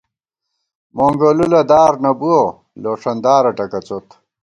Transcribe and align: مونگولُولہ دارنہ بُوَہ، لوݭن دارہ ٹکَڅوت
مونگولُولہ 0.97 1.61
دارنہ 1.69 2.11
بُوَہ، 2.19 2.39
لوݭن 2.81 3.17
دارہ 3.23 3.51
ٹکَڅوت 3.57 4.07